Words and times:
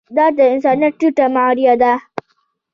دا 0.15 0.25
د 0.37 0.39
انسانيت 0.53 0.93
ټيټ 0.99 1.17
معيار 1.33 1.77
دی. 1.81 1.93